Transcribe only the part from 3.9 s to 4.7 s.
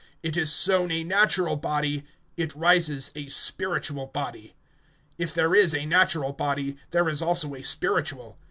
body.